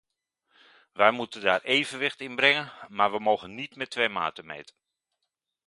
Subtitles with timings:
[0.93, 4.75] Wij moeten daar evenwicht in brengen, maar we mogen niet met twee maten meten.